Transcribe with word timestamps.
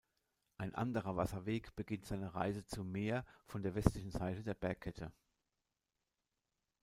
Ein 0.57 0.73
anderer 0.73 1.15
Wasserweg 1.15 1.75
beginnt 1.75 2.07
seine 2.07 2.33
Reise 2.33 2.65
zum 2.65 2.91
Meer 2.91 3.23
von 3.45 3.61
der 3.61 3.75
westlichen 3.75 4.09
Seite 4.09 4.41
der 4.41 4.55
Bergkette. 4.55 5.11